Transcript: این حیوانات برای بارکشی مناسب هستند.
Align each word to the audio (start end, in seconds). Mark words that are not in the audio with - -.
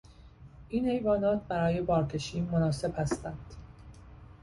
این 0.69 0.87
حیوانات 0.89 1.41
برای 1.43 1.81
بارکشی 1.81 2.41
مناسب 2.41 2.93
هستند. 2.99 3.53